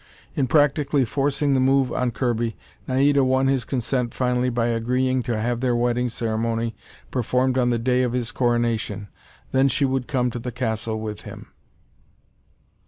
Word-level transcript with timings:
In 0.35 0.47
practically 0.47 1.05
forcing 1.05 1.53
the 1.53 1.59
move 1.59 1.91
on 1.91 2.09
Kirby, 2.09 2.57
Naida 2.87 3.23
won 3.23 3.45
his 3.45 3.65
consent 3.65 4.15
finally 4.15 4.49
by 4.49 4.65
agreeing 4.65 5.21
to 5.21 5.39
have 5.39 5.59
their 5.59 5.75
wedding 5.75 6.09
ceremony 6.09 6.75
performed 7.11 7.55
on 7.55 7.69
the 7.69 7.77
day 7.77 8.01
of 8.01 8.13
his 8.13 8.31
coronation; 8.31 9.09
then 9.51 9.67
she 9.67 9.85
would 9.85 10.07
come 10.07 10.31
to 10.31 10.39
the 10.39 10.51
castle 10.51 10.99
with 10.99 11.21
him. 11.21 11.49